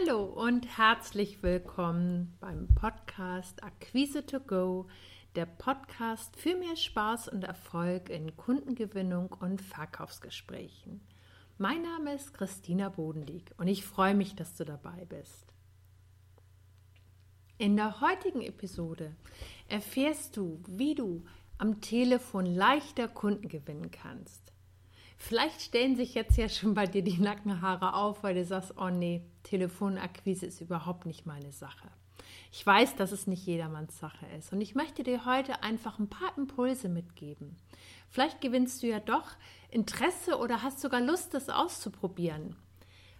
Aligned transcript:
Hallo 0.00 0.24
und 0.24 0.78
herzlich 0.78 1.42
willkommen 1.42 2.36
beim 2.40 2.68
Podcast 2.74 3.62
Akquise 3.62 4.24
to 4.24 4.40
Go, 4.40 4.86
der 5.34 5.46
Podcast 5.46 6.36
für 6.36 6.54
mehr 6.54 6.76
Spaß 6.76 7.28
und 7.28 7.44
Erfolg 7.44 8.08
in 8.08 8.36
Kundengewinnung 8.36 9.30
und 9.40 9.60
Verkaufsgesprächen. 9.60 11.00
Mein 11.58 11.82
Name 11.82 12.14
ist 12.14 12.32
Christina 12.32 12.88
Bodendieck 12.88 13.52
und 13.58 13.68
ich 13.68 13.84
freue 13.84 14.14
mich, 14.14 14.34
dass 14.36 14.54
du 14.54 14.64
dabei 14.64 15.04
bist. 15.06 15.52
In 17.58 17.76
der 17.76 18.00
heutigen 18.00 18.42
Episode 18.42 19.14
erfährst 19.68 20.36
du, 20.36 20.62
wie 20.66 20.94
du 20.94 21.24
am 21.58 21.80
Telefon 21.80 22.46
leichter 22.46 23.08
Kunden 23.08 23.48
gewinnen 23.48 23.90
kannst. 23.90 24.52
Vielleicht 25.22 25.60
stellen 25.60 25.96
sich 25.96 26.14
jetzt 26.14 26.38
ja 26.38 26.48
schon 26.48 26.72
bei 26.72 26.86
dir 26.86 27.02
die 27.02 27.18
Nackenhaare 27.18 27.92
auf, 27.92 28.22
weil 28.22 28.34
du 28.34 28.44
sagst, 28.44 28.74
oh 28.78 28.88
nee, 28.88 29.22
Telefonakquise 29.42 30.46
ist 30.46 30.62
überhaupt 30.62 31.04
nicht 31.04 31.26
meine 31.26 31.52
Sache. 31.52 31.88
Ich 32.50 32.64
weiß, 32.66 32.96
dass 32.96 33.12
es 33.12 33.26
nicht 33.26 33.46
jedermanns 33.46 33.98
Sache 33.98 34.24
ist 34.38 34.50
und 34.50 34.62
ich 34.62 34.74
möchte 34.74 35.02
dir 35.02 35.26
heute 35.26 35.62
einfach 35.62 35.98
ein 35.98 36.08
paar 36.08 36.36
Impulse 36.38 36.88
mitgeben. 36.88 37.54
Vielleicht 38.08 38.40
gewinnst 38.40 38.82
du 38.82 38.86
ja 38.86 38.98
doch 38.98 39.28
Interesse 39.70 40.38
oder 40.38 40.62
hast 40.62 40.80
sogar 40.80 41.02
Lust, 41.02 41.34
das 41.34 41.50
auszuprobieren. 41.50 42.56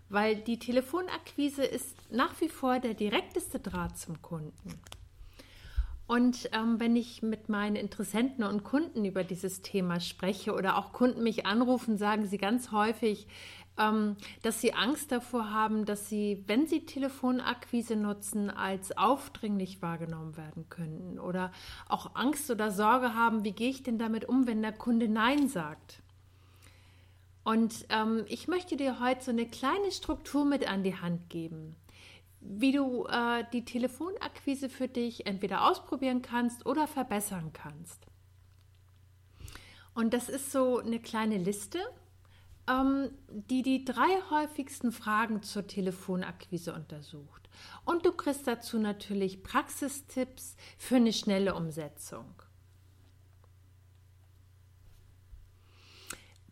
Weil 0.09 0.37
die 0.37 0.59
Telefonakquise 0.59 1.64
ist 1.64 2.11
nach 2.11 2.41
wie 2.41 2.48
vor 2.48 2.81
der 2.81 2.95
direkteste 2.95 3.61
Draht 3.61 3.98
zum 3.98 4.23
Kunden. 4.23 4.81
Und 6.11 6.50
ähm, 6.50 6.80
wenn 6.80 6.97
ich 6.97 7.22
mit 7.22 7.48
meinen 7.48 7.77
Interessenten 7.77 8.42
und 8.42 8.64
Kunden 8.64 9.05
über 9.05 9.22
dieses 9.22 9.62
Thema 9.62 10.00
spreche 10.00 10.55
oder 10.55 10.77
auch 10.77 10.92
Kunden 10.92 11.22
mich 11.22 11.47
anrufen, 11.47 11.98
sagen 11.98 12.27
sie 12.27 12.36
ganz 12.36 12.72
häufig, 12.72 13.28
ähm, 13.78 14.17
dass 14.42 14.61
sie 14.61 14.75
Angst 14.75 15.12
davor 15.12 15.52
haben, 15.52 15.84
dass 15.84 16.08
sie, 16.08 16.42
wenn 16.48 16.67
sie 16.67 16.84
Telefonakquise 16.84 17.94
nutzen, 17.94 18.50
als 18.50 18.98
aufdringlich 18.98 19.83
wahrgenommen 19.83 20.36
werden 20.36 20.69
könnten 20.69 21.20
oder 21.20 21.52
auch 21.89 22.17
Angst 22.17 22.50
oder 22.50 22.72
Sorge 22.72 23.14
haben, 23.14 23.45
wie 23.45 23.52
gehe 23.52 23.70
ich 23.70 23.84
denn 23.84 23.97
damit 23.97 24.24
um, 24.28 24.48
wenn 24.48 24.62
der 24.62 24.72
Kunde 24.72 25.06
Nein 25.06 25.47
sagt. 25.47 26.02
Und 27.45 27.86
ähm, 27.89 28.24
ich 28.27 28.48
möchte 28.48 28.77
dir 28.77 28.98
heute 28.98 29.27
so 29.27 29.30
eine 29.30 29.47
kleine 29.47 29.92
Struktur 29.92 30.45
mit 30.45 30.69
an 30.69 30.83
die 30.83 30.97
Hand 30.97 31.30
geben 31.30 31.77
wie 32.41 32.72
du 32.72 33.06
äh, 33.06 33.44
die 33.52 33.64
Telefonakquise 33.64 34.69
für 34.69 34.88
dich 34.88 35.27
entweder 35.27 35.69
ausprobieren 35.69 36.22
kannst 36.22 36.66
oder 36.66 36.86
verbessern 36.86 37.52
kannst. 37.52 38.06
Und 39.94 40.14
das 40.14 40.28
ist 40.28 40.52
so 40.52 40.78
eine 40.78 41.00
kleine 41.00 41.36
Liste, 41.36 41.78
ähm, 42.68 43.11
die 43.28 43.62
die 43.62 43.84
drei 43.84 44.23
häufigsten 44.30 44.92
Fragen 44.92 45.42
zur 45.42 45.67
Telefonakquise 45.67 46.73
untersucht. 46.73 47.48
Und 47.84 48.06
du 48.06 48.12
kriegst 48.12 48.46
dazu 48.46 48.79
natürlich 48.79 49.42
Praxistipps 49.42 50.56
für 50.79 50.96
eine 50.96 51.12
schnelle 51.12 51.55
Umsetzung. 51.55 52.42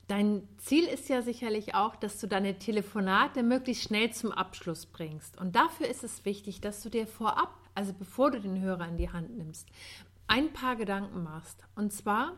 Dein 0.09 0.49
Ziel 0.57 0.87
ist 0.87 1.11
ja 1.11 1.21
sicherlich 1.21 1.75
auch, 1.75 1.95
dass 1.95 2.19
du 2.19 2.27
deine 2.27 2.59
Telefonate 2.59 3.43
möglichst 3.43 3.85
schnell 3.85 4.11
zum 4.11 4.33
Abschluss 4.33 4.87
bringst. 4.87 5.39
Und 5.39 5.55
dafür 5.55 5.87
ist 5.87 6.03
es 6.03 6.25
wichtig, 6.25 6.63
dass 6.63 6.83
du 6.83 6.89
dir 6.89 7.07
vorab, 7.07 7.55
also 7.75 7.93
bevor 7.93 8.31
du 8.31 8.41
den 8.41 8.59
Hörer 8.59 8.89
in 8.89 8.97
die 8.97 9.11
Hand 9.11 9.37
nimmst, 9.37 9.69
ein 10.27 10.51
paar 10.55 10.77
Gedanken 10.77 11.23
machst. 11.23 11.63
Und 11.75 11.93
zwar, 11.93 12.33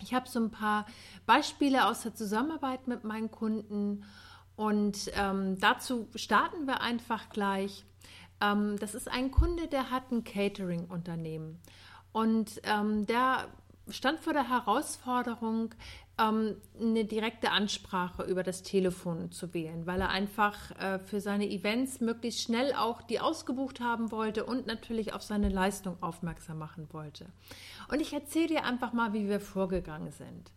ich 0.00 0.14
habe 0.14 0.26
so 0.26 0.40
ein 0.40 0.50
paar 0.50 0.86
Beispiele 1.26 1.86
aus 1.86 2.02
der 2.02 2.14
Zusammenarbeit 2.14 2.88
mit 2.88 3.04
meinen 3.04 3.30
Kunden 3.30 4.04
und 4.56 5.10
ähm, 5.16 5.58
dazu 5.60 6.08
starten 6.14 6.66
wir 6.66 6.80
einfach 6.80 7.28
gleich. 7.28 7.84
Ähm, 8.40 8.78
das 8.78 8.94
ist 8.94 9.10
ein 9.10 9.30
Kunde, 9.30 9.68
der 9.68 9.90
hat 9.90 10.10
ein 10.10 10.24
Catering-Unternehmen 10.24 11.60
und 12.12 12.62
ähm, 12.64 13.04
der 13.04 13.48
stand 13.90 14.20
vor 14.20 14.32
der 14.32 14.48
Herausforderung, 14.48 15.74
ähm, 16.18 16.56
eine 16.80 17.04
direkte 17.04 17.50
Ansprache 17.50 18.22
über 18.22 18.42
das 18.42 18.62
Telefon 18.62 19.32
zu 19.32 19.52
wählen, 19.52 19.86
weil 19.86 20.00
er 20.00 20.10
einfach 20.10 20.70
äh, 20.78 20.98
für 20.98 21.20
seine 21.20 21.48
Events 21.48 22.00
möglichst 22.00 22.42
schnell 22.42 22.72
auch 22.74 23.02
die 23.02 23.20
ausgebucht 23.20 23.80
haben 23.80 24.10
wollte 24.10 24.44
und 24.44 24.66
natürlich 24.66 25.12
auf 25.12 25.22
seine 25.22 25.48
Leistung 25.48 25.96
aufmerksam 26.02 26.58
machen 26.58 26.88
wollte. 26.92 27.26
Und 27.90 28.00
ich 28.00 28.12
erzähle 28.12 28.48
dir 28.48 28.64
einfach 28.64 28.92
mal, 28.92 29.12
wie 29.12 29.28
wir 29.28 29.40
vorgegangen 29.40 30.12
sind. 30.12 30.52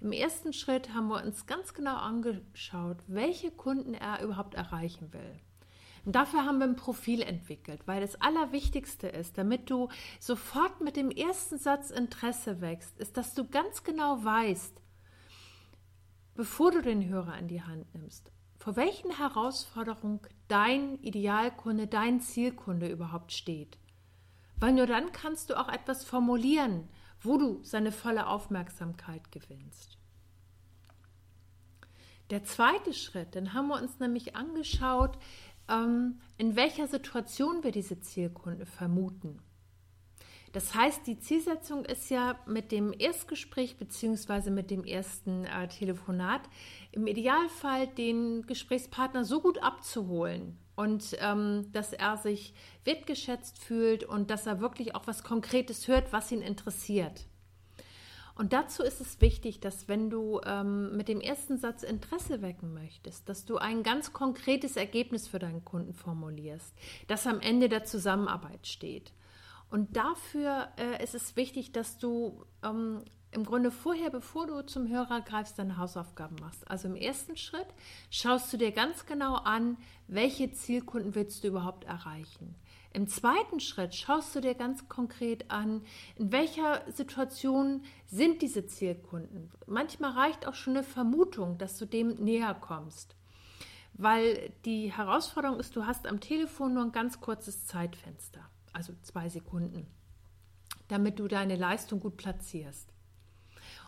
Im 0.00 0.12
ersten 0.12 0.52
Schritt 0.52 0.94
haben 0.94 1.08
wir 1.08 1.24
uns 1.24 1.46
ganz 1.46 1.74
genau 1.74 1.96
angeschaut, 1.96 2.98
welche 3.08 3.50
Kunden 3.50 3.94
er 3.94 4.22
überhaupt 4.22 4.54
erreichen 4.54 5.12
will. 5.12 5.40
Dafür 6.04 6.44
haben 6.44 6.58
wir 6.58 6.66
ein 6.66 6.76
Profil 6.76 7.22
entwickelt, 7.22 7.82
weil 7.86 8.00
das 8.00 8.20
Allerwichtigste 8.20 9.08
ist, 9.08 9.38
damit 9.38 9.70
du 9.70 9.88
sofort 10.20 10.80
mit 10.80 10.96
dem 10.96 11.10
ersten 11.10 11.58
Satz 11.58 11.90
Interesse 11.90 12.60
wächst, 12.60 12.98
ist, 12.98 13.16
dass 13.16 13.34
du 13.34 13.46
ganz 13.46 13.82
genau 13.82 14.24
weißt, 14.24 14.80
bevor 16.34 16.70
du 16.70 16.82
den 16.82 17.08
Hörer 17.08 17.38
in 17.38 17.48
die 17.48 17.62
Hand 17.62 17.94
nimmst, 17.94 18.32
vor 18.58 18.76
welchen 18.76 19.16
Herausforderungen 19.16 20.20
dein 20.48 20.98
Idealkunde, 21.00 21.86
dein 21.86 22.20
Zielkunde 22.20 22.88
überhaupt 22.88 23.32
steht. 23.32 23.78
Weil 24.60 24.72
nur 24.72 24.86
dann 24.86 25.12
kannst 25.12 25.50
du 25.50 25.58
auch 25.58 25.68
etwas 25.68 26.04
formulieren, 26.04 26.88
wo 27.20 27.38
du 27.38 27.62
seine 27.62 27.92
volle 27.92 28.26
Aufmerksamkeit 28.26 29.30
gewinnst. 29.30 29.98
Der 32.30 32.44
zweite 32.44 32.92
Schritt, 32.92 33.34
den 33.34 33.54
haben 33.54 33.68
wir 33.68 33.80
uns 33.80 34.00
nämlich 34.00 34.36
angeschaut, 34.36 35.18
in 35.68 36.56
welcher 36.56 36.86
Situation 36.86 37.62
wir 37.62 37.72
diese 37.72 38.00
Zielkunden 38.00 38.66
vermuten. 38.66 39.40
Das 40.52 40.74
heißt, 40.74 41.06
die 41.06 41.18
Zielsetzung 41.18 41.84
ist 41.84 42.08
ja 42.08 42.38
mit 42.46 42.72
dem 42.72 42.94
Erstgespräch 42.98 43.76
bzw. 43.76 44.50
mit 44.50 44.70
dem 44.70 44.82
ersten 44.82 45.44
äh, 45.44 45.68
Telefonat 45.68 46.40
im 46.90 47.06
Idealfall 47.06 47.86
den 47.86 48.46
Gesprächspartner 48.46 49.24
so 49.24 49.40
gut 49.40 49.62
abzuholen 49.62 50.56
und 50.74 51.16
ähm, 51.20 51.68
dass 51.72 51.92
er 51.92 52.16
sich 52.16 52.54
wertgeschätzt 52.84 53.58
fühlt 53.58 54.04
und 54.04 54.30
dass 54.30 54.46
er 54.46 54.60
wirklich 54.60 54.94
auch 54.94 55.06
was 55.06 55.22
Konkretes 55.22 55.86
hört, 55.86 56.12
was 56.12 56.32
ihn 56.32 56.40
interessiert. 56.40 57.26
Und 58.38 58.52
dazu 58.52 58.84
ist 58.84 59.00
es 59.00 59.20
wichtig, 59.20 59.58
dass 59.58 59.88
wenn 59.88 60.10
du 60.10 60.40
ähm, 60.46 60.96
mit 60.96 61.08
dem 61.08 61.20
ersten 61.20 61.58
Satz 61.58 61.82
Interesse 61.82 62.40
wecken 62.40 62.72
möchtest, 62.72 63.28
dass 63.28 63.44
du 63.44 63.56
ein 63.58 63.82
ganz 63.82 64.12
konkretes 64.12 64.76
Ergebnis 64.76 65.26
für 65.26 65.40
deinen 65.40 65.64
Kunden 65.64 65.92
formulierst, 65.92 66.72
das 67.08 67.26
am 67.26 67.40
Ende 67.40 67.68
der 67.68 67.82
Zusammenarbeit 67.82 68.68
steht. 68.68 69.12
Und 69.70 69.96
dafür 69.96 70.68
äh, 70.78 71.02
ist 71.02 71.16
es 71.16 71.34
wichtig, 71.34 71.72
dass 71.72 71.98
du 71.98 72.44
ähm, 72.62 73.02
im 73.32 73.44
Grunde 73.44 73.72
vorher, 73.72 74.08
bevor 74.08 74.46
du 74.46 74.64
zum 74.64 74.88
Hörer 74.88 75.20
greifst, 75.20 75.58
deine 75.58 75.76
Hausaufgaben 75.76 76.36
machst. 76.40 76.70
Also 76.70 76.86
im 76.86 76.94
ersten 76.94 77.36
Schritt 77.36 77.66
schaust 78.08 78.52
du 78.52 78.56
dir 78.56 78.70
ganz 78.70 79.04
genau 79.04 79.34
an, 79.34 79.78
welche 80.06 80.52
Zielkunden 80.52 81.16
willst 81.16 81.42
du 81.42 81.48
überhaupt 81.48 81.84
erreichen. 81.84 82.54
Im 82.92 83.06
zweiten 83.06 83.60
Schritt 83.60 83.94
schaust 83.94 84.34
du 84.34 84.40
dir 84.40 84.54
ganz 84.54 84.88
konkret 84.88 85.50
an, 85.50 85.82
in 86.16 86.32
welcher 86.32 86.90
Situation 86.90 87.82
sind 88.06 88.42
diese 88.42 88.66
Zielkunden. 88.66 89.50
Manchmal 89.66 90.12
reicht 90.12 90.46
auch 90.46 90.54
schon 90.54 90.76
eine 90.76 90.84
Vermutung, 90.84 91.58
dass 91.58 91.76
du 91.78 91.84
dem 91.84 92.14
näher 92.14 92.54
kommst. 92.54 93.14
Weil 93.92 94.52
die 94.64 94.92
Herausforderung 94.92 95.58
ist, 95.60 95.76
du 95.76 95.86
hast 95.86 96.06
am 96.06 96.20
Telefon 96.20 96.74
nur 96.74 96.84
ein 96.84 96.92
ganz 96.92 97.20
kurzes 97.20 97.66
Zeitfenster 97.66 98.48
also 98.78 98.92
zwei 99.02 99.28
Sekunden, 99.28 99.86
damit 100.86 101.18
du 101.18 101.28
deine 101.28 101.56
Leistung 101.56 102.00
gut 102.00 102.16
platzierst. 102.16 102.88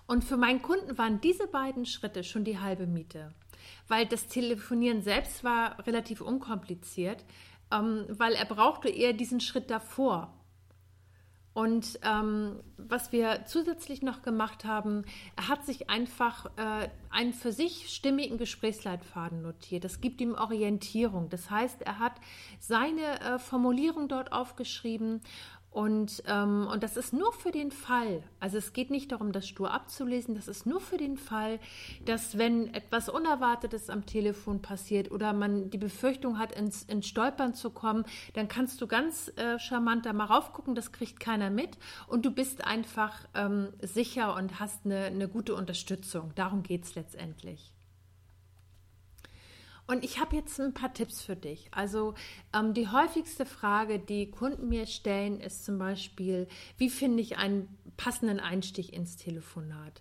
Und 0.07 0.25
für 0.25 0.37
meinen 0.37 0.63
Kunden 0.63 0.99
waren 0.99 1.21
diese 1.21 1.47
beiden 1.47 1.87
Schritte 1.87 2.25
schon 2.25 2.45
die 2.45 2.59
halbe 2.59 2.87
Miete, 2.89 3.33
weil 3.87 4.07
das 4.07 4.27
Telefonieren 4.27 5.03
selbst 5.03 5.45
war 5.45 5.87
relativ 5.87 6.21
unkompliziert, 6.21 7.25
ähm, 7.71 8.07
weil 8.09 8.35
er 8.35 8.45
brauchte 8.45 8.89
eher 8.89 9.13
diesen 9.13 9.41
Schritt 9.41 9.71
davor. 9.71 10.35
Und 11.53 11.99
ähm, 12.05 12.63
was 12.77 13.11
wir 13.11 13.45
zusätzlich 13.45 14.03
noch 14.03 14.23
gemacht 14.23 14.65
haben, 14.65 15.05
er 15.37 15.49
hat 15.49 15.67
sich 15.67 15.91
einfach 15.91 16.47
äh, 16.57 16.89
einen 17.11 17.33
für 17.33 17.51
sich 17.51 17.89
stimmigen 17.89 18.39
Gesprächsleitfaden 18.39 19.43
notiert. 19.43 19.83
Das 19.83 20.01
gibt 20.01 20.21
ihm 20.21 20.35
Orientierung. 20.35 21.29
Das 21.29 21.51
heißt, 21.51 21.83
er 21.83 21.99
hat 21.99 22.15
seine 22.61 23.21
äh, 23.21 23.39
Formulierung 23.41 24.07
dort 24.07 24.33
aufgeschrieben 24.33 25.23
und, 25.71 26.25
ähm, 26.27 26.67
und 26.71 26.83
das 26.83 26.97
ist 26.97 27.13
nur 27.13 27.33
für 27.33 27.53
den 27.53 27.71
Fall, 27.71 28.25
also 28.41 28.59
es 28.59 28.73
geht 28.73 28.91
nicht 28.91 29.13
darum, 29.13 29.31
das 29.31 29.47
stur 29.47 29.71
abzulesen, 29.71 30.35
das 30.35 30.49
ist 30.49 30.67
nur 30.67 30.81
für 30.81 30.97
den 30.97 31.17
Fall, 31.17 31.61
dass 32.05 32.39
wenn 32.39 32.75
etwas 32.75 33.09
Unerwartetes 33.09 33.89
am 33.89 34.05
Telefon 34.05 34.63
passiert 34.63 35.13
oder 35.13 35.33
man 35.33 35.71
die 35.71 35.79
Befürchtung 35.79 36.41
hat, 36.41 36.51
ins, 36.53 36.83
ins 36.83 37.07
Stolpern 37.07 37.55
zu 37.55 37.71
kommen, 37.71 38.05
dann 38.35 38.49
kannst 38.49 38.81
du 38.81 38.89
ganz 38.89 39.33
äh, 39.37 39.61
charmant 39.61 40.07
da 40.07 40.13
mal 40.13 40.25
raufgucken, 40.25 40.75
das 40.75 40.91
kriegt 40.91 41.21
keiner 41.21 41.51
mit 41.51 41.79
und 42.09 42.27
du 42.27 42.33
bist 42.33 42.65
einfach 42.65 43.29
ähm, 43.35 43.69
sicher 43.81 44.35
und 44.35 44.59
hast 44.59 44.85
eine, 44.85 45.05
eine 45.05 45.29
gute 45.29 45.55
Unterstützung. 45.55 46.33
Darum 46.35 46.65
geht 46.65 46.85
es 46.85 46.97
letztendlich. 46.97 47.73
Und 49.91 50.05
ich 50.05 50.21
habe 50.21 50.37
jetzt 50.37 50.61
ein 50.61 50.73
paar 50.73 50.95
Tipps 50.95 51.21
für 51.21 51.35
dich. 51.35 51.67
Also 51.73 52.15
ähm, 52.55 52.75
die 52.75 52.87
häufigste 52.87 53.45
Frage, 53.45 53.99
die 53.99 54.31
Kunden 54.31 54.69
mir 54.69 54.87
stellen, 54.87 55.41
ist 55.41 55.65
zum 55.65 55.79
Beispiel, 55.79 56.47
wie 56.79 56.89
finde 56.89 57.21
ich 57.21 57.39
einen 57.39 57.77
passenden 57.97 58.39
Einstieg 58.39 58.93
ins 58.93 59.17
Telefonat? 59.17 60.01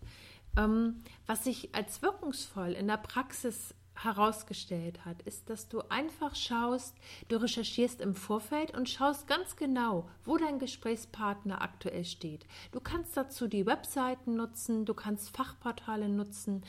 Ähm, 0.56 1.01
was 1.25 1.44
sich 1.44 1.74
als 1.74 2.03
wirkungsvoll 2.03 2.74
in 2.74 2.86
der 2.86 2.97
Praxis 2.97 3.74
herausgestellt 4.04 5.06
hat, 5.06 5.22
ist, 5.24 5.50
dass 5.50 5.68
du 5.68 5.81
einfach 5.90 6.36
schaust, 6.36 6.96
du 7.28 7.38
recherchierst 7.38 8.01
im 8.01 8.16
Vorfeld 8.16 8.75
und 8.75 8.90
schaust 8.90 9.28
ganz 9.28 9.56
genau, 9.56 10.10
wo 10.24 10.38
dein 10.38 10.60
Gesprächspartner 10.60 11.62
aktuell 11.62 12.06
steht. 12.06 12.46
Du 12.72 12.80
kannst 12.80 13.18
dazu 13.18 13.48
die 13.48 13.66
Webseiten 13.66 14.36
nutzen, 14.36 14.86
du 14.86 14.94
kannst 14.94 15.36
Fachportale 15.36 16.10
nutzen. 16.10 16.63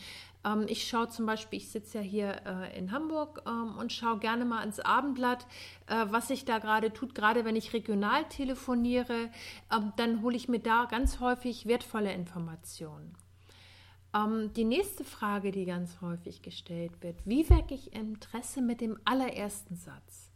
Ähm, 0.44 0.66
ich 0.68 0.88
schaue 0.88 1.08
zum 1.08 1.26
Beispiel, 1.26 1.58
ich 1.58 1.70
sitze 1.70 1.98
ja 1.98 2.04
hier 2.04 2.42
äh, 2.46 2.78
in 2.78 2.92
Hamburg 2.92 3.42
ähm, 3.46 3.76
und 3.78 3.92
schaue 3.92 4.18
gerne 4.18 4.44
mal 4.44 4.64
ins 4.64 4.80
Abendblatt, 4.80 5.46
äh, 5.86 6.06
was 6.08 6.28
sich 6.28 6.44
da 6.44 6.58
gerade 6.58 6.92
tut, 6.92 7.14
gerade 7.14 7.44
wenn 7.44 7.56
ich 7.56 7.72
regional 7.72 8.24
telefoniere, 8.28 9.30
ähm, 9.72 9.92
dann 9.96 10.22
hole 10.22 10.36
ich 10.36 10.48
mir 10.48 10.60
da 10.60 10.86
ganz 10.86 11.20
häufig 11.20 11.66
wertvolle 11.66 12.12
Informationen. 12.12 13.14
Ähm, 14.14 14.52
die 14.54 14.64
nächste 14.64 15.04
Frage, 15.04 15.52
die 15.52 15.64
ganz 15.64 16.00
häufig 16.00 16.42
gestellt 16.42 16.92
wird, 17.02 17.16
wie 17.24 17.48
wecke 17.48 17.74
ich 17.74 17.92
Interesse 17.94 18.60
mit 18.60 18.80
dem 18.80 18.98
allerersten 19.04 19.76
Satz? 19.76 20.30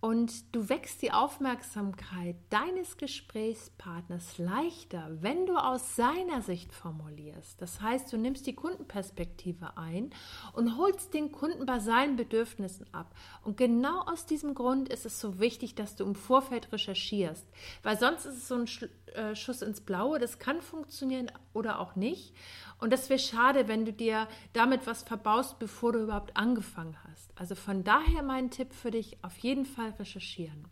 Und 0.00 0.56
du 0.56 0.70
wächst 0.70 1.02
die 1.02 1.12
Aufmerksamkeit 1.12 2.36
deines 2.48 2.96
Gesprächspartners 2.96 4.38
leichter, 4.38 5.10
wenn 5.20 5.44
du 5.44 5.56
aus 5.56 5.94
seiner 5.94 6.40
Sicht 6.40 6.72
formulierst. 6.72 7.60
Das 7.60 7.82
heißt, 7.82 8.10
du 8.10 8.16
nimmst 8.16 8.46
die 8.46 8.54
Kundenperspektive 8.54 9.76
ein 9.76 10.10
und 10.54 10.78
holst 10.78 11.12
den 11.12 11.32
Kunden 11.32 11.66
bei 11.66 11.80
seinen 11.80 12.16
Bedürfnissen 12.16 12.86
ab. 12.94 13.14
Und 13.44 13.58
genau 13.58 14.00
aus 14.06 14.24
diesem 14.24 14.54
Grund 14.54 14.88
ist 14.88 15.04
es 15.04 15.20
so 15.20 15.38
wichtig, 15.38 15.74
dass 15.74 15.96
du 15.96 16.04
im 16.04 16.14
Vorfeld 16.14 16.72
recherchierst, 16.72 17.46
weil 17.82 17.98
sonst 17.98 18.24
ist 18.24 18.38
es 18.38 18.48
so 18.48 18.54
ein 18.54 18.68
äh, 19.12 19.36
Schuss 19.36 19.60
ins 19.60 19.82
Blaue. 19.82 20.18
Das 20.18 20.38
kann 20.38 20.62
funktionieren 20.62 21.30
oder 21.52 21.80
auch 21.80 21.96
nicht. 21.96 22.34
Und 22.78 22.92
das 22.92 23.10
wäre 23.10 23.18
schade, 23.18 23.68
wenn 23.68 23.84
du 23.84 23.92
dir 23.92 24.28
damit 24.52 24.86
was 24.86 25.02
verbaust, 25.02 25.58
bevor 25.58 25.92
du 25.92 26.02
überhaupt 26.02 26.36
angefangen 26.36 26.96
hast. 27.08 27.32
Also 27.38 27.54
von 27.54 27.84
daher 27.84 28.22
mein 28.22 28.50
Tipp 28.50 28.72
für 28.72 28.90
dich, 28.90 29.18
auf 29.22 29.36
jeden 29.38 29.66
Fall 29.66 29.90
recherchieren. 29.98 30.66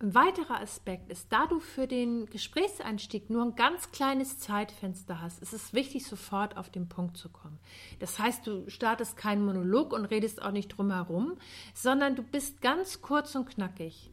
Ein 0.00 0.14
weiterer 0.14 0.60
Aspekt 0.60 1.08
ist, 1.10 1.32
da 1.32 1.46
du 1.46 1.60
für 1.60 1.86
den 1.86 2.26
Gesprächseinstieg 2.26 3.30
nur 3.30 3.42
ein 3.42 3.54
ganz 3.54 3.92
kleines 3.92 4.38
Zeitfenster 4.38 5.22
hast, 5.22 5.40
ist 5.40 5.52
es 5.52 5.72
wichtig, 5.72 6.04
sofort 6.04 6.56
auf 6.56 6.68
den 6.68 6.88
Punkt 6.88 7.16
zu 7.16 7.30
kommen. 7.30 7.58
Das 8.00 8.18
heißt, 8.18 8.46
du 8.46 8.68
startest 8.68 9.16
keinen 9.16 9.44
Monolog 9.44 9.92
und 9.92 10.04
redest 10.04 10.42
auch 10.42 10.50
nicht 10.50 10.68
drum 10.68 10.90
herum, 10.90 11.38
sondern 11.74 12.16
du 12.16 12.22
bist 12.22 12.60
ganz 12.60 13.02
kurz 13.02 13.34
und 13.36 13.48
knackig. 13.48 14.10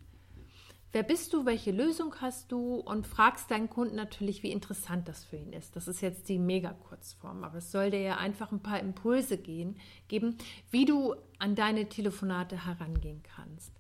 Wer 0.93 1.03
bist 1.03 1.31
du? 1.31 1.45
Welche 1.45 1.71
Lösung 1.71 2.15
hast 2.19 2.51
du? 2.51 2.75
Und 2.75 3.07
fragst 3.07 3.49
deinen 3.49 3.69
Kunden 3.69 3.95
natürlich, 3.95 4.43
wie 4.43 4.51
interessant 4.51 5.07
das 5.07 5.23
für 5.23 5.37
ihn 5.37 5.53
ist. 5.53 5.75
Das 5.75 5.87
ist 5.87 6.01
jetzt 6.01 6.27
die 6.27 6.37
Mega-Kurzform, 6.37 7.45
aber 7.45 7.59
es 7.59 7.71
soll 7.71 7.91
dir 7.91 8.01
ja 8.01 8.17
einfach 8.17 8.51
ein 8.51 8.61
paar 8.61 8.79
Impulse 8.79 9.37
gehen, 9.37 9.77
geben, 10.09 10.37
wie 10.69 10.85
du 10.85 11.15
an 11.39 11.55
deine 11.55 11.87
Telefonate 11.87 12.65
herangehen 12.65 13.23
kannst. 13.23 13.71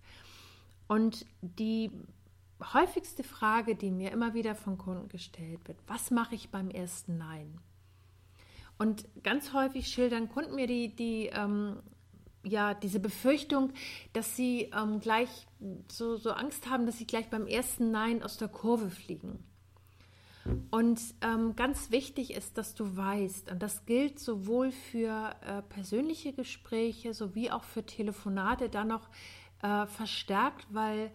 Und 0.87 1.25
die 1.41 1.91
häufigste 2.73 3.23
Frage, 3.23 3.75
die 3.75 3.91
mir 3.91 4.11
immer 4.11 4.33
wieder 4.33 4.55
von 4.55 4.77
Kunden 4.77 5.09
gestellt 5.09 5.67
wird, 5.67 5.79
was 5.87 6.11
mache 6.11 6.35
ich 6.35 6.49
beim 6.49 6.69
ersten 6.69 7.17
Nein? 7.17 7.59
Und 8.77 9.05
ganz 9.23 9.53
häufig 9.53 9.87
schildern 9.89 10.29
Kunden 10.29 10.55
mir 10.55 10.67
die, 10.67 10.95
die 10.95 11.27
ähm, 11.27 11.77
ja, 12.43 12.73
diese 12.73 12.99
Befürchtung, 12.99 13.71
dass 14.13 14.35
sie 14.35 14.71
ähm, 14.75 14.99
gleich 14.99 15.47
so, 15.91 16.17
so 16.17 16.31
Angst 16.31 16.69
haben, 16.69 16.85
dass 16.85 16.97
sie 16.97 17.05
gleich 17.05 17.29
beim 17.29 17.47
ersten 17.47 17.91
Nein 17.91 18.23
aus 18.23 18.37
der 18.37 18.47
Kurve 18.47 18.89
fliegen. 18.89 19.43
Und 20.71 20.99
ähm, 21.21 21.55
ganz 21.55 21.91
wichtig 21.91 22.33
ist, 22.33 22.57
dass 22.57 22.73
du 22.73 22.97
weißt, 22.97 23.51
und 23.51 23.61
das 23.61 23.85
gilt 23.85 24.19
sowohl 24.19 24.71
für 24.71 25.35
äh, 25.41 25.61
persönliche 25.61 26.33
Gespräche 26.33 27.13
sowie 27.13 27.51
auch 27.51 27.63
für 27.63 27.85
Telefonate 27.85 28.69
dann 28.69 28.87
noch 28.87 29.07
äh, 29.61 29.85
verstärkt, 29.85 30.65
weil 30.71 31.11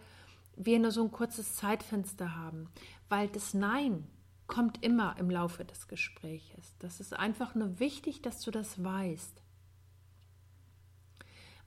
wir 0.55 0.79
nur 0.79 0.91
so 0.91 1.03
ein 1.03 1.11
kurzes 1.11 1.55
Zeitfenster 1.55 2.37
haben. 2.37 2.69
Weil 3.09 3.27
das 3.27 3.53
Nein 3.53 4.07
kommt 4.47 4.83
immer 4.83 5.15
im 5.19 5.29
Laufe 5.29 5.65
des 5.65 5.89
Gespräches. 5.89 6.75
Das 6.79 7.01
ist 7.01 7.13
einfach 7.13 7.53
nur 7.53 7.79
wichtig, 7.79 8.21
dass 8.21 8.41
du 8.41 8.51
das 8.51 8.81
weißt. 8.81 9.41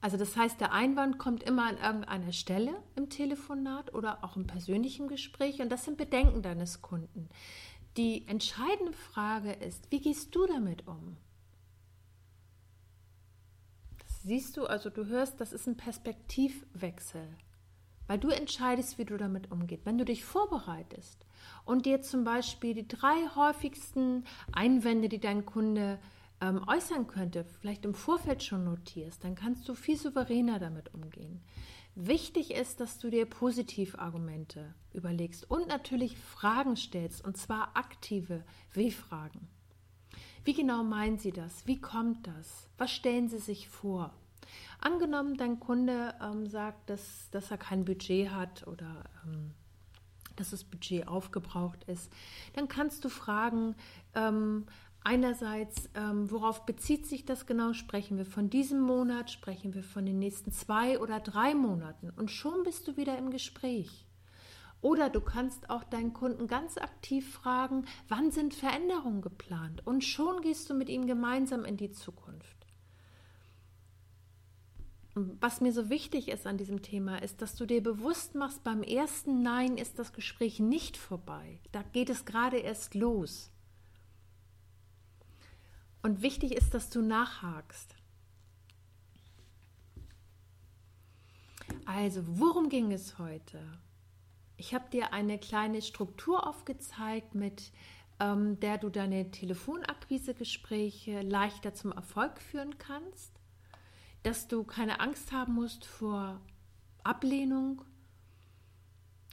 Also 0.01 0.17
das 0.17 0.35
heißt, 0.35 0.59
der 0.59 0.71
Einwand 0.71 1.19
kommt 1.19 1.43
immer 1.43 1.67
an 1.67 1.77
irgendeiner 1.77 2.33
Stelle 2.33 2.75
im 2.95 3.09
Telefonat 3.09 3.93
oder 3.93 4.23
auch 4.23 4.35
im 4.35 4.47
persönlichen 4.47 5.07
Gespräch 5.07 5.61
und 5.61 5.69
das 5.69 5.85
sind 5.85 5.97
Bedenken 5.97 6.41
deines 6.41 6.81
Kunden. 6.81 7.29
Die 7.97 8.27
entscheidende 8.27 8.93
Frage 8.93 9.51
ist, 9.51 9.91
wie 9.91 10.01
gehst 10.01 10.33
du 10.33 10.47
damit 10.47 10.87
um? 10.87 11.17
Das 13.99 14.23
siehst 14.23 14.57
du, 14.57 14.65
also 14.65 14.89
du 14.89 15.05
hörst, 15.05 15.39
das 15.39 15.53
ist 15.53 15.67
ein 15.67 15.77
Perspektivwechsel, 15.77 17.27
weil 18.07 18.17
du 18.17 18.29
entscheidest, 18.29 18.97
wie 18.97 19.05
du 19.05 19.17
damit 19.17 19.51
umgehst. 19.51 19.85
Wenn 19.85 19.99
du 19.99 20.05
dich 20.05 20.25
vorbereitest 20.25 21.27
und 21.63 21.85
dir 21.85 22.01
zum 22.01 22.23
Beispiel 22.23 22.73
die 22.73 22.87
drei 22.87 23.27
häufigsten 23.35 24.23
Einwände, 24.51 25.09
die 25.09 25.19
dein 25.19 25.45
Kunde 25.45 25.99
ähm, 26.41 26.61
äußern 26.67 27.07
könnte, 27.07 27.45
vielleicht 27.45 27.85
im 27.85 27.93
Vorfeld 27.93 28.43
schon 28.43 28.65
notierst, 28.65 29.23
dann 29.23 29.35
kannst 29.35 29.69
du 29.69 29.75
viel 29.75 29.97
souveräner 29.97 30.59
damit 30.59 30.93
umgehen. 30.93 31.41
Wichtig 31.95 32.51
ist, 32.51 32.79
dass 32.79 32.99
du 32.99 33.09
dir 33.09 33.25
Positivargumente 33.25 34.73
überlegst 34.93 35.49
und 35.49 35.67
natürlich 35.67 36.17
Fragen 36.17 36.75
stellst, 36.75 37.23
und 37.23 37.37
zwar 37.37 37.75
aktive 37.75 38.43
W-Fragen. 38.73 39.47
Wie 40.43 40.53
genau 40.53 40.83
meinen 40.83 41.19
Sie 41.19 41.31
das? 41.31 41.67
Wie 41.67 41.79
kommt 41.79 42.25
das? 42.27 42.67
Was 42.77 42.91
stellen 42.91 43.29
Sie 43.29 43.37
sich 43.37 43.69
vor? 43.69 44.13
Angenommen, 44.79 45.37
dein 45.37 45.59
Kunde 45.59 46.15
ähm, 46.21 46.47
sagt, 46.47 46.89
dass, 46.89 47.29
dass 47.29 47.51
er 47.51 47.57
kein 47.57 47.85
Budget 47.85 48.31
hat 48.31 48.65
oder 48.67 49.03
ähm, 49.25 49.51
dass 50.35 50.51
das 50.51 50.63
Budget 50.63 51.07
aufgebraucht 51.07 51.83
ist, 51.83 52.11
dann 52.53 52.67
kannst 52.67 53.05
du 53.05 53.09
fragen, 53.09 53.75
ähm, 54.15 54.65
Einerseits, 55.03 55.89
ähm, 55.95 56.29
worauf 56.29 56.65
bezieht 56.65 57.07
sich 57.07 57.25
das 57.25 57.47
genau? 57.47 57.73
Sprechen 57.73 58.17
wir 58.17 58.25
von 58.25 58.51
diesem 58.51 58.81
Monat, 58.81 59.31
sprechen 59.31 59.73
wir 59.73 59.83
von 59.83 60.05
den 60.05 60.19
nächsten 60.19 60.51
zwei 60.51 60.99
oder 60.99 61.19
drei 61.19 61.55
Monaten 61.55 62.11
und 62.11 62.29
schon 62.29 62.63
bist 62.63 62.87
du 62.87 62.97
wieder 62.97 63.17
im 63.17 63.31
Gespräch. 63.31 64.05
Oder 64.81 65.09
du 65.09 65.21
kannst 65.21 65.69
auch 65.69 65.83
deinen 65.83 66.13
Kunden 66.13 66.47
ganz 66.47 66.77
aktiv 66.77 67.31
fragen, 67.31 67.85
wann 68.09 68.31
sind 68.31 68.53
Veränderungen 68.53 69.21
geplant? 69.21 69.85
Und 69.85 70.03
schon 70.03 70.41
gehst 70.41 70.69
du 70.69 70.73
mit 70.73 70.89
ihm 70.89 71.05
gemeinsam 71.07 71.65
in 71.65 71.77
die 71.77 71.91
Zukunft. 71.91 72.57
Was 75.13 75.61
mir 75.61 75.73
so 75.73 75.89
wichtig 75.89 76.29
ist 76.29 76.47
an 76.47 76.57
diesem 76.57 76.81
Thema, 76.81 77.21
ist, 77.21 77.41
dass 77.41 77.55
du 77.55 77.65
dir 77.65 77.83
bewusst 77.83 78.33
machst, 78.33 78.63
beim 78.63 78.81
ersten 78.81 79.43
Nein 79.43 79.77
ist 79.77 79.99
das 79.99 80.13
Gespräch 80.13 80.59
nicht 80.59 80.95
vorbei. 80.95 81.59
Da 81.71 81.83
geht 81.83 82.09
es 82.09 82.25
gerade 82.25 82.57
erst 82.57 82.95
los. 82.95 83.51
Und 86.01 86.21
wichtig 86.21 86.53
ist, 86.53 86.73
dass 86.73 86.89
du 86.89 87.01
nachhakst. 87.01 87.95
Also, 91.85 92.23
worum 92.25 92.69
ging 92.69 92.91
es 92.91 93.17
heute? 93.19 93.59
Ich 94.57 94.73
habe 94.73 94.89
dir 94.89 95.13
eine 95.13 95.39
kleine 95.39 95.81
Struktur 95.81 96.47
aufgezeigt, 96.47 97.35
mit 97.35 97.71
ähm, 98.19 98.59
der 98.59 98.77
du 98.77 98.89
deine 98.89 99.31
Telefonakquisegespräche 99.31 101.21
leichter 101.21 101.73
zum 101.73 101.91
Erfolg 101.91 102.39
führen 102.39 102.77
kannst, 102.77 103.31
dass 104.23 104.47
du 104.47 104.63
keine 104.63 104.99
Angst 104.99 105.31
haben 105.31 105.53
musst 105.53 105.85
vor 105.85 106.39
Ablehnung 107.03 107.81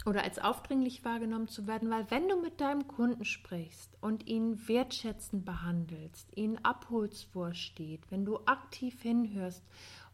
oder 0.06 0.22
als 0.22 0.38
aufdringlich 0.38 1.04
wahrgenommen 1.04 1.48
zu 1.48 1.66
werden, 1.66 1.90
weil 1.90 2.10
wenn 2.10 2.28
du 2.28 2.40
mit 2.40 2.60
deinem 2.60 2.86
Kunden 2.86 3.24
sprichst 3.24 3.96
und 4.00 4.26
ihn 4.26 4.68
wertschätzend 4.68 5.44
behandelst, 5.44 6.36
ihn 6.36 6.58
abholst, 6.62 7.34
wo 7.34 7.44
er 7.44 7.54
steht, 7.54 8.10
wenn 8.10 8.24
du 8.24 8.38
aktiv 8.46 9.02
hinhörst 9.02 9.62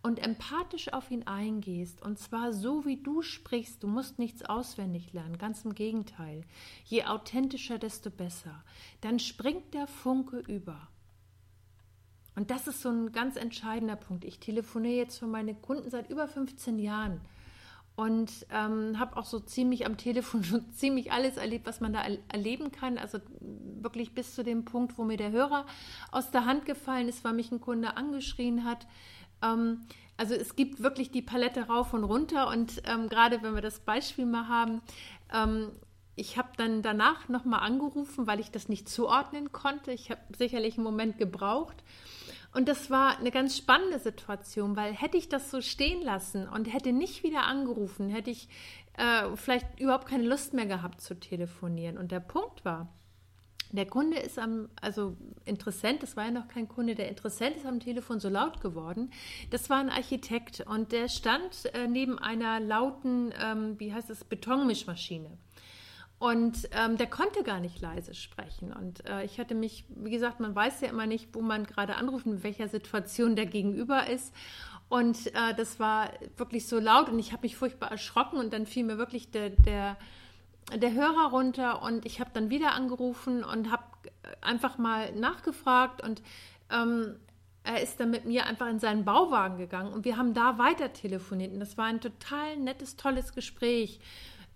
und 0.02 0.18
empathisch 0.18 0.92
auf 0.92 1.10
ihn 1.10 1.26
eingehst, 1.26 2.02
und 2.02 2.18
zwar 2.18 2.52
so 2.52 2.84
wie 2.84 3.02
du 3.02 3.22
sprichst, 3.22 3.82
du 3.82 3.86
musst 3.86 4.18
nichts 4.18 4.44
auswendig 4.44 5.12
lernen, 5.12 5.38
ganz 5.38 5.64
im 5.64 5.74
Gegenteil, 5.74 6.44
je 6.84 7.04
authentischer, 7.04 7.78
desto 7.78 8.10
besser, 8.10 8.64
dann 9.00 9.18
springt 9.18 9.74
der 9.74 9.86
Funke 9.86 10.38
über. 10.38 10.88
Und 12.36 12.50
das 12.50 12.66
ist 12.66 12.82
so 12.82 12.88
ein 12.88 13.12
ganz 13.12 13.36
entscheidender 13.36 13.96
Punkt. 13.96 14.24
Ich 14.24 14.40
telefoniere 14.40 14.96
jetzt 14.96 15.18
für 15.18 15.26
meine 15.26 15.54
Kunden 15.54 15.88
seit 15.88 16.10
über 16.10 16.26
15 16.26 16.78
Jahren 16.78 17.20
und 17.96 18.30
ähm, 18.50 18.98
habe 18.98 19.16
auch 19.16 19.24
so 19.24 19.38
ziemlich 19.38 19.86
am 19.86 19.96
Telefon 19.96 20.44
schon 20.44 20.72
ziemlich 20.72 21.12
alles 21.12 21.36
erlebt, 21.36 21.66
was 21.66 21.80
man 21.80 21.92
da 21.92 22.02
erleben 22.32 22.72
kann. 22.72 22.98
Also 22.98 23.18
wirklich 23.40 24.14
bis 24.14 24.34
zu 24.34 24.42
dem 24.42 24.64
Punkt, 24.64 24.98
wo 24.98 25.04
mir 25.04 25.16
der 25.16 25.30
Hörer 25.30 25.66
aus 26.10 26.30
der 26.30 26.44
Hand 26.44 26.66
gefallen 26.66 27.08
ist, 27.08 27.24
weil 27.24 27.34
mich 27.34 27.52
ein 27.52 27.60
Kunde 27.60 27.96
angeschrien 27.96 28.64
hat. 28.64 28.86
Ähm, 29.42 29.86
also 30.16 30.34
es 30.34 30.56
gibt 30.56 30.82
wirklich 30.82 31.10
die 31.10 31.22
Palette 31.22 31.66
rauf 31.66 31.92
und 31.92 32.04
runter 32.04 32.48
und 32.48 32.82
ähm, 32.84 33.08
gerade 33.08 33.42
wenn 33.42 33.54
wir 33.54 33.62
das 33.62 33.80
Beispiel 33.80 34.26
mal 34.26 34.48
haben, 34.48 34.80
ähm, 35.32 35.72
ich 36.16 36.38
habe 36.38 36.50
dann 36.56 36.82
danach 36.82 37.28
nochmal 37.28 37.60
angerufen, 37.60 38.26
weil 38.26 38.38
ich 38.38 38.52
das 38.52 38.68
nicht 38.68 38.88
zuordnen 38.88 39.50
konnte. 39.50 39.90
Ich 39.90 40.10
habe 40.10 40.20
sicherlich 40.36 40.76
einen 40.76 40.84
Moment 40.84 41.18
gebraucht. 41.18 41.82
Und 42.54 42.68
das 42.68 42.88
war 42.88 43.18
eine 43.18 43.32
ganz 43.32 43.56
spannende 43.56 43.98
Situation, 43.98 44.76
weil 44.76 44.92
hätte 44.92 45.16
ich 45.16 45.28
das 45.28 45.50
so 45.50 45.60
stehen 45.60 46.02
lassen 46.02 46.48
und 46.48 46.72
hätte 46.72 46.92
nicht 46.92 47.24
wieder 47.24 47.42
angerufen, 47.42 48.08
hätte 48.08 48.30
ich 48.30 48.48
äh, 48.96 49.36
vielleicht 49.36 49.80
überhaupt 49.80 50.06
keine 50.06 50.24
Lust 50.24 50.54
mehr 50.54 50.66
gehabt 50.66 51.00
zu 51.00 51.18
telefonieren. 51.18 51.98
Und 51.98 52.12
der 52.12 52.20
Punkt 52.20 52.64
war, 52.64 52.88
der 53.72 53.86
Kunde 53.86 54.18
ist 54.18 54.38
am, 54.38 54.68
also 54.80 55.16
Interessent, 55.44 56.04
das 56.04 56.16
war 56.16 56.26
ja 56.26 56.30
noch 56.30 56.46
kein 56.46 56.68
Kunde, 56.68 56.94
der 56.94 57.08
Interessent 57.08 57.56
ist 57.56 57.66
am 57.66 57.80
Telefon 57.80 58.20
so 58.20 58.28
laut 58.28 58.60
geworden. 58.60 59.10
Das 59.50 59.68
war 59.68 59.78
ein 59.78 59.90
Architekt 59.90 60.60
und 60.60 60.92
der 60.92 61.08
stand 61.08 61.66
äh, 61.74 61.88
neben 61.88 62.20
einer 62.20 62.60
lauten, 62.60 63.34
ähm, 63.42 63.74
wie 63.80 63.92
heißt 63.92 64.10
es, 64.10 64.22
Betonmischmaschine. 64.22 65.36
Und 66.24 66.70
ähm, 66.72 66.96
der 66.96 67.06
konnte 67.06 67.42
gar 67.42 67.60
nicht 67.60 67.82
leise 67.82 68.14
sprechen. 68.14 68.72
Und 68.72 69.06
äh, 69.06 69.26
ich 69.26 69.38
hatte 69.38 69.54
mich, 69.54 69.84
wie 69.90 70.10
gesagt, 70.10 70.40
man 70.40 70.54
weiß 70.54 70.80
ja 70.80 70.88
immer 70.88 71.04
nicht, 71.04 71.28
wo 71.34 71.42
man 71.42 71.66
gerade 71.66 71.96
anruft, 71.96 72.24
in 72.24 72.42
welcher 72.42 72.66
Situation 72.66 73.36
der 73.36 73.44
Gegenüber 73.44 74.06
ist. 74.06 74.34
Und 74.88 75.26
äh, 75.34 75.54
das 75.54 75.78
war 75.80 76.08
wirklich 76.38 76.66
so 76.66 76.78
laut 76.78 77.10
und 77.10 77.18
ich 77.18 77.32
habe 77.32 77.42
mich 77.42 77.58
furchtbar 77.58 77.90
erschrocken 77.90 78.38
und 78.38 78.54
dann 78.54 78.64
fiel 78.64 78.84
mir 78.84 78.96
wirklich 78.96 79.32
der, 79.32 79.50
der, 79.50 79.98
der 80.74 80.94
Hörer 80.94 81.28
runter 81.28 81.82
und 81.82 82.06
ich 82.06 82.20
habe 82.20 82.30
dann 82.32 82.48
wieder 82.48 82.72
angerufen 82.72 83.44
und 83.44 83.70
habe 83.70 83.84
einfach 84.40 84.78
mal 84.78 85.12
nachgefragt 85.12 86.02
und 86.02 86.22
ähm, 86.70 87.16
er 87.64 87.82
ist 87.82 88.00
dann 88.00 88.10
mit 88.10 88.24
mir 88.24 88.46
einfach 88.46 88.68
in 88.68 88.78
seinen 88.78 89.04
Bauwagen 89.04 89.58
gegangen 89.58 89.92
und 89.92 90.06
wir 90.06 90.16
haben 90.16 90.32
da 90.32 90.56
weiter 90.56 90.90
telefoniert 90.94 91.52
und 91.52 91.60
das 91.60 91.76
war 91.76 91.84
ein 91.84 92.00
total 92.00 92.56
nettes, 92.56 92.96
tolles 92.96 93.34
Gespräch. 93.34 94.00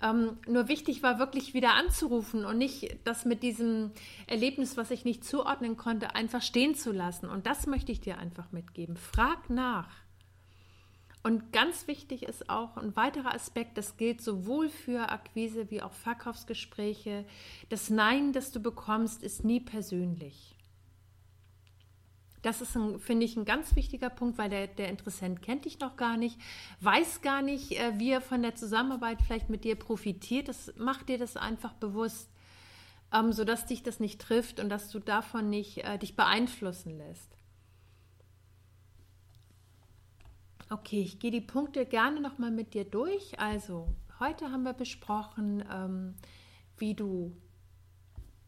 Ähm, 0.01 0.39
nur 0.47 0.69
wichtig 0.69 1.03
war 1.03 1.19
wirklich 1.19 1.55
wieder 1.55 1.75
anzurufen 1.75 2.45
und 2.45 2.59
nicht 2.59 2.97
das 3.05 3.25
mit 3.25 3.43
diesem 3.43 3.91
Erlebnis, 4.27 4.77
was 4.77 4.91
ich 4.91 5.05
nicht 5.05 5.25
zuordnen 5.25 5.77
konnte, 5.77 6.15
einfach 6.15 6.43
stehen 6.43 6.75
zu 6.75 6.93
lassen. 6.93 7.29
Und 7.29 7.47
das 7.47 7.67
möchte 7.67 7.91
ich 7.91 8.01
dir 8.01 8.19
einfach 8.19 8.53
mitgeben. 8.53 8.97
Frag 8.97 9.51
nach. 9.51 9.89
Und 11.25 11.53
ganz 11.53 11.89
wichtig 11.89 12.23
ist 12.23 12.49
auch 12.49 12.77
ein 12.77 12.95
weiterer 12.95 13.35
Aspekt, 13.35 13.77
das 13.77 13.97
gilt 13.97 14.23
sowohl 14.23 14.69
für 14.69 15.11
Akquise 15.11 15.69
wie 15.71 15.83
auch 15.83 15.93
Verkaufsgespräche. 15.93 17.25
Das 17.69 17.91
Nein, 17.91 18.33
das 18.33 18.53
du 18.53 18.61
bekommst, 18.61 19.25
ist 19.25 19.45
nie 19.45 19.61
persönlich. 19.61 20.58
Das 22.43 22.61
ist, 22.61 22.79
finde 22.99 23.25
ich, 23.25 23.37
ein 23.37 23.45
ganz 23.45 23.75
wichtiger 23.75 24.11
Punkt, 24.11 24.39
weil 24.39 24.49
der, 24.49 24.69
der 24.69 24.89
Interessent 24.89 25.43
kennt 25.43 25.65
dich 25.65 25.81
noch 25.81 25.97
gar 25.97 26.17
nicht, 26.17 26.39
weiß 26.81 27.21
gar 27.21 27.43
nicht, 27.43 27.73
äh, 27.73 27.99
wie 27.99 28.11
er 28.11 28.21
von 28.21 28.43
der 28.43 28.55
Zusammenarbeit 28.55 29.23
vielleicht 29.23 29.51
mit 29.51 29.65
dir 29.65 29.77
profitiert. 29.77 30.49
Das 30.49 30.73
macht 30.77 31.09
dir 31.09 31.19
das 31.19 31.37
einfach 31.37 31.73
bewusst, 31.75 32.31
ähm, 33.13 33.33
sodass 33.33 33.67
dich 33.67 33.83
das 33.83 33.99
nicht 33.99 34.21
trifft 34.21 34.61
und 34.61 34.69
dass 34.69 34.91
du 34.91 35.01
davon 35.01 35.51
nicht 35.51 35.79
äh, 35.79 35.99
dich 35.99 36.15
beeinflussen 36.15 36.97
lässt. 36.97 37.37
Okay, 40.71 41.01
ich 41.01 41.19
gehe 41.19 41.31
die 41.31 41.41
Punkte 41.41 41.87
gerne 41.87 42.21
nochmal 42.21 42.51
mit 42.51 42.75
dir 42.75 42.85
durch. 42.85 43.41
Also, 43.41 43.89
heute 44.21 44.53
haben 44.53 44.65
wir 44.65 44.75
besprochen, 44.75 45.65
ähm, 45.73 46.15
wie 46.77 46.95
du 46.95 47.35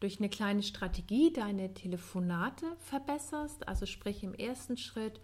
durch 0.01 0.19
eine 0.19 0.29
kleine 0.29 0.63
Strategie 0.63 1.31
deine 1.31 1.73
Telefonate 1.73 2.65
verbesserst. 2.79 3.67
Also 3.67 3.85
sprich 3.85 4.23
im 4.23 4.33
ersten 4.33 4.75
Schritt, 4.75 5.21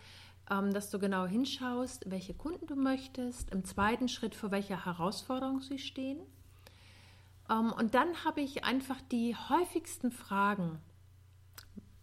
ähm, 0.50 0.74
dass 0.74 0.90
du 0.90 1.00
genau 1.00 1.26
hinschaust, 1.26 2.10
welche 2.10 2.34
Kunden 2.34 2.68
du 2.68 2.76
möchtest. 2.76 3.50
Im 3.52 3.66
zweiten 3.66 4.08
Schritt, 4.08 4.36
vor 4.36 4.52
welcher 4.52 4.86
Herausforderung 4.86 5.62
sie 5.62 5.80
stehen. 5.80 6.20
Ähm, 7.50 7.74
und 7.74 7.96
dann 7.96 8.24
habe 8.24 8.42
ich 8.42 8.64
einfach 8.64 9.02
die 9.12 9.36
häufigsten 9.36 10.12
Fragen 10.12 10.80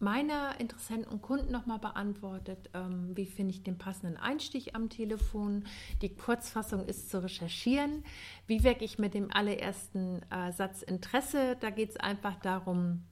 meiner 0.05 0.61
Interessenten 0.61 1.11
und 1.11 1.23
Kunden 1.23 1.51
nochmal 1.51 1.81
beantwortet. 1.81 2.71
Ähm, 2.75 3.17
wie 3.17 3.27
finde 3.27 3.53
ich 3.53 3.63
den 3.63 3.79
passenden 3.79 4.17
Einstieg 4.17 4.75
am 4.75 4.91
Telefon? 4.91 5.65
Die 6.03 6.15
Kurzfassung 6.15 6.87
ist 6.87 7.11
zu 7.11 7.23
recherchieren. 7.23 8.05
Wie 8.47 8.63
wecke 8.63 8.85
ich 8.85 8.99
mit 8.99 9.15
dem 9.15 9.33
allerersten 9.33 10.21
äh, 10.31 10.53
Satz 10.53 10.83
Interesse? 10.83 11.57
Da 11.59 11.71
geht 11.71 11.91
es 11.91 11.97
einfach 11.97 12.37
darum, 12.37 13.03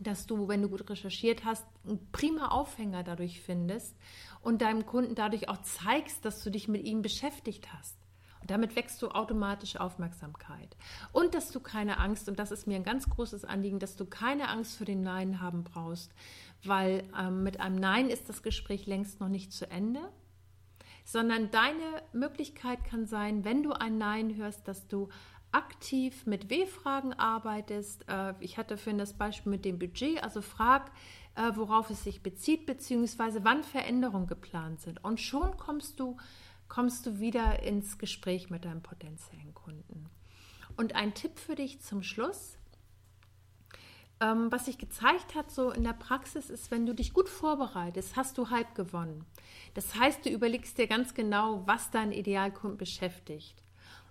dass 0.00 0.26
du, 0.26 0.48
wenn 0.48 0.62
du 0.62 0.68
gut 0.68 0.88
recherchiert 0.88 1.44
hast, 1.44 1.66
einen 1.84 2.10
prima 2.12 2.48
Aufhänger 2.48 3.02
dadurch 3.02 3.40
findest 3.40 3.96
und 4.40 4.62
deinem 4.62 4.86
Kunden 4.86 5.14
dadurch 5.14 5.48
auch 5.48 5.62
zeigst, 5.62 6.24
dass 6.24 6.42
du 6.42 6.50
dich 6.50 6.68
mit 6.68 6.84
ihm 6.84 7.02
beschäftigt 7.02 7.72
hast. 7.72 7.99
Damit 8.46 8.74
wächst 8.76 9.00
du 9.02 9.08
automatisch 9.08 9.76
Aufmerksamkeit. 9.76 10.76
Und 11.12 11.34
dass 11.34 11.50
du 11.50 11.60
keine 11.60 11.98
Angst, 11.98 12.28
und 12.28 12.38
das 12.38 12.50
ist 12.50 12.66
mir 12.66 12.76
ein 12.76 12.84
ganz 12.84 13.08
großes 13.08 13.44
Anliegen, 13.44 13.78
dass 13.78 13.96
du 13.96 14.06
keine 14.06 14.48
Angst 14.48 14.76
für 14.76 14.84
den 14.84 15.02
Nein 15.02 15.40
haben 15.40 15.64
brauchst, 15.64 16.12
weil 16.64 17.04
ähm, 17.18 17.42
mit 17.42 17.60
einem 17.60 17.76
Nein 17.76 18.08
ist 18.08 18.28
das 18.28 18.42
Gespräch 18.42 18.86
längst 18.86 19.20
noch 19.20 19.28
nicht 19.28 19.52
zu 19.52 19.70
Ende, 19.70 20.00
sondern 21.04 21.50
deine 21.50 22.02
Möglichkeit 22.12 22.84
kann 22.84 23.06
sein, 23.06 23.44
wenn 23.44 23.62
du 23.62 23.72
ein 23.72 23.98
Nein 23.98 24.36
hörst, 24.36 24.68
dass 24.68 24.86
du 24.88 25.08
aktiv 25.52 26.26
mit 26.26 26.50
W-Fragen 26.50 27.12
arbeitest. 27.14 28.08
Äh, 28.08 28.34
ich 28.40 28.58
hatte 28.58 28.76
vorhin 28.76 28.98
das 28.98 29.14
Beispiel 29.14 29.50
mit 29.50 29.64
dem 29.64 29.78
Budget, 29.78 30.22
also 30.22 30.42
frag, 30.42 30.90
äh, 31.34 31.50
worauf 31.54 31.90
es 31.90 32.04
sich 32.04 32.22
bezieht, 32.22 32.66
beziehungsweise 32.66 33.44
wann 33.44 33.64
Veränderungen 33.64 34.26
geplant 34.26 34.80
sind. 34.80 35.02
Und 35.04 35.20
schon 35.20 35.56
kommst 35.56 35.98
du 35.98 36.16
kommst 36.70 37.04
du 37.04 37.20
wieder 37.20 37.62
ins 37.62 37.98
Gespräch 37.98 38.48
mit 38.48 38.64
deinem 38.64 38.80
potenziellen 38.80 39.52
Kunden. 39.52 40.08
Und 40.76 40.94
ein 40.94 41.12
Tipp 41.12 41.38
für 41.38 41.56
dich 41.56 41.82
zum 41.82 42.02
Schluss, 42.02 42.56
ähm, 44.20 44.52
was 44.52 44.66
sich 44.66 44.78
gezeigt 44.78 45.34
hat, 45.34 45.50
so 45.50 45.72
in 45.72 45.82
der 45.82 45.92
Praxis, 45.92 46.48
ist, 46.48 46.70
wenn 46.70 46.86
du 46.86 46.94
dich 46.94 47.12
gut 47.12 47.28
vorbereitest, 47.28 48.16
hast 48.16 48.38
du 48.38 48.50
halb 48.50 48.74
gewonnen. 48.74 49.26
Das 49.74 49.96
heißt, 49.96 50.24
du 50.24 50.30
überlegst 50.30 50.78
dir 50.78 50.86
ganz 50.86 51.12
genau, 51.12 51.66
was 51.66 51.90
dein 51.90 52.12
Idealkunden 52.12 52.78
beschäftigt. 52.78 53.62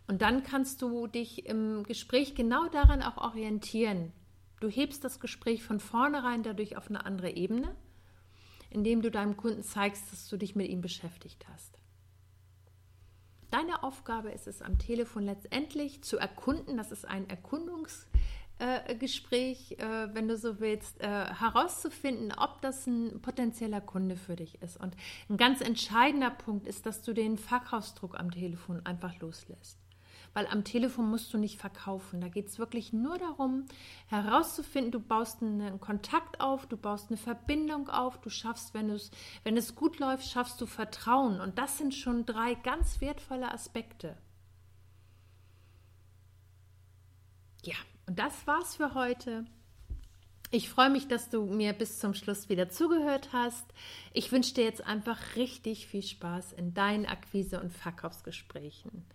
Und 0.07 0.21
dann 0.21 0.43
kannst 0.43 0.81
du 0.81 1.07
dich 1.07 1.45
im 1.45 1.83
Gespräch 1.83 2.35
genau 2.35 2.67
daran 2.67 3.01
auch 3.01 3.17
orientieren. 3.17 4.11
Du 4.59 4.67
hebst 4.67 5.05
das 5.05 5.21
Gespräch 5.21 5.63
von 5.63 5.79
vornherein 5.79 6.43
dadurch 6.43 6.75
auf 6.75 6.89
eine 6.89 7.05
andere 7.05 7.29
Ebene, 7.29 7.73
indem 8.69 9.01
du 9.01 9.09
deinem 9.09 9.37
Kunden 9.37 9.63
zeigst, 9.63 10.11
dass 10.11 10.27
du 10.27 10.35
dich 10.35 10.55
mit 10.55 10.67
ihm 10.67 10.81
beschäftigt 10.81 11.47
hast. 11.47 11.79
Deine 13.51 13.83
Aufgabe 13.83 14.29
ist 14.29 14.47
es 14.47 14.61
am 14.61 14.77
Telefon 14.77 15.23
letztendlich 15.23 16.01
zu 16.03 16.17
erkunden, 16.17 16.77
das 16.77 16.91
ist 16.91 17.05
ein 17.05 17.27
Erkundungsgespräch, 17.29 19.77
äh, 19.79 20.03
äh, 20.03 20.13
wenn 20.13 20.27
du 20.27 20.37
so 20.37 20.59
willst, 20.59 21.01
äh, 21.01 21.07
herauszufinden, 21.07 22.31
ob 22.37 22.61
das 22.61 22.85
ein 22.85 23.21
potenzieller 23.21 23.81
Kunde 23.81 24.17
für 24.17 24.35
dich 24.35 24.61
ist. 24.61 24.77
Und 24.77 24.95
ein 25.29 25.37
ganz 25.37 25.61
entscheidender 25.61 26.29
Punkt 26.29 26.67
ist, 26.67 26.85
dass 26.85 27.01
du 27.01 27.13
den 27.13 27.39
Verkaufsdruck 27.39 28.19
am 28.19 28.29
Telefon 28.29 28.85
einfach 28.85 29.17
loslässt 29.19 29.79
weil 30.33 30.47
am 30.47 30.63
Telefon 30.63 31.09
musst 31.09 31.33
du 31.33 31.37
nicht 31.37 31.59
verkaufen. 31.59 32.21
Da 32.21 32.27
geht 32.27 32.47
es 32.47 32.59
wirklich 32.59 32.93
nur 32.93 33.17
darum, 33.17 33.65
herauszufinden, 34.07 34.91
du 34.91 34.99
baust 34.99 35.41
einen 35.41 35.79
Kontakt 35.79 36.41
auf, 36.41 36.65
du 36.67 36.77
baust 36.77 37.09
eine 37.09 37.17
Verbindung 37.17 37.89
auf, 37.89 38.19
du 38.21 38.29
schaffst, 38.29 38.73
wenn 38.73 38.89
es, 38.89 39.11
wenn 39.43 39.57
es 39.57 39.75
gut 39.75 39.99
läuft, 39.99 40.27
schaffst 40.27 40.61
du 40.61 40.65
Vertrauen. 40.65 41.41
Und 41.41 41.57
das 41.57 41.77
sind 41.77 41.93
schon 41.93 42.25
drei 42.25 42.55
ganz 42.55 43.01
wertvolle 43.01 43.51
Aspekte. 43.51 44.17
Ja, 47.63 47.75
und 48.07 48.17
das 48.17 48.47
war's 48.47 48.75
für 48.75 48.93
heute. 48.93 49.45
Ich 50.51 50.69
freue 50.69 50.89
mich, 50.89 51.07
dass 51.07 51.29
du 51.29 51.45
mir 51.45 51.73
bis 51.73 51.99
zum 51.99 52.15
Schluss 52.15 52.49
wieder 52.49 52.69
zugehört 52.69 53.29
hast. 53.33 53.65
Ich 54.13 54.31
wünsche 54.31 54.55
dir 54.55 54.63
jetzt 54.63 54.83
einfach 54.83 55.35
richtig 55.35 55.85
viel 55.85 56.01
Spaß 56.01 56.53
in 56.53 56.73
deinen 56.73 57.05
Akquise- 57.05 57.61
und 57.61 57.71
Verkaufsgesprächen. 57.71 59.05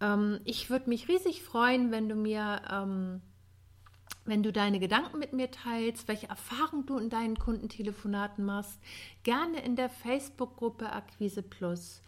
Ähm, 0.00 0.40
ich 0.44 0.70
würde 0.70 0.88
mich 0.88 1.08
riesig 1.08 1.42
freuen, 1.42 1.90
wenn 1.90 2.08
du 2.08 2.14
mir, 2.14 2.62
ähm, 2.70 3.22
wenn 4.24 4.42
du 4.42 4.52
deine 4.52 4.80
Gedanken 4.80 5.18
mit 5.18 5.32
mir 5.32 5.50
teilst, 5.50 6.08
welche 6.08 6.28
Erfahrungen 6.28 6.86
du 6.86 6.98
in 6.98 7.10
deinen 7.10 7.38
Kundentelefonaten 7.38 8.44
machst. 8.44 8.80
Gerne 9.22 9.64
in 9.64 9.76
der 9.76 9.88
Facebook-Gruppe 9.88 10.92
Akquise 10.92 11.42
Plus. 11.42 12.02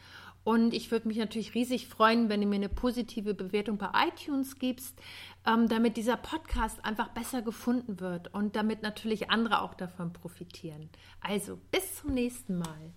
Und 0.45 0.73
ich 0.73 0.91
würde 0.91 1.09
mich 1.09 1.19
natürlich 1.19 1.55
riesig 1.55 1.89
freuen, 1.89 2.31
wenn 2.31 2.41
du 2.41 2.47
mir 2.47 2.55
eine 2.55 2.71
positive 2.71 3.35
Bewertung 3.35 3.77
bei 3.77 3.91
iTunes 4.09 4.59
gibst, 4.59 4.99
ähm, 5.47 5.69
damit 5.69 5.99
dieser 5.99 6.17
Podcast 6.17 6.83
einfach 6.87 7.09
besser 7.09 7.43
gefunden 7.43 8.01
wird 8.01 8.33
und 8.33 8.57
damit 8.57 8.81
natürlich 8.81 9.31
andere 9.31 9.61
auch 9.61 9.75
davon 9.75 10.13
profitieren. 10.15 10.89
Also 11.21 11.59
bis 11.71 11.97
zum 11.97 12.15
nächsten 12.15 12.57
Mal. 12.57 12.95